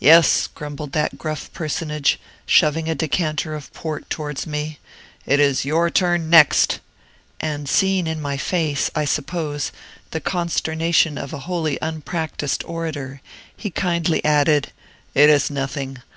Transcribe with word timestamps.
"Yes," 0.00 0.48
grumbled 0.48 0.90
that 0.94 1.16
gruff 1.16 1.52
personage, 1.52 2.18
shoving 2.44 2.90
a 2.90 2.94
decanter 2.96 3.54
of 3.54 3.72
Port 3.72 4.10
towards 4.10 4.44
me, 4.44 4.80
"it 5.26 5.38
is 5.38 5.64
your 5.64 5.90
turn 5.90 6.28
next"; 6.28 6.80
and 7.38 7.68
seeing 7.68 8.08
in 8.08 8.20
my 8.20 8.36
face, 8.36 8.90
I 8.96 9.04
suppose, 9.04 9.70
the 10.10 10.20
consternation 10.20 11.16
of 11.16 11.32
a 11.32 11.38
wholly 11.46 11.78
unpractised 11.80 12.64
orator, 12.64 13.20
he 13.56 13.70
kindly 13.70 14.24
added, 14.24 14.72
"It 15.14 15.30
is 15.30 15.50
nothing. 15.52 16.02